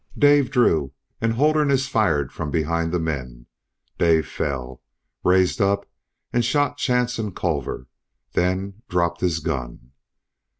[0.17, 3.45] "Dave drew and Holderness fired from behind the men.
[3.99, 4.81] Dave fell,
[5.23, 5.87] raised up
[6.33, 7.85] and shot Chance and Culver,
[8.33, 9.91] then dropped his gun.